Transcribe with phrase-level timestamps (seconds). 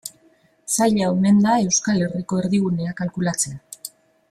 [0.75, 3.93] Zaila omen da Euskal Herriko erdigunea kalkulatzea.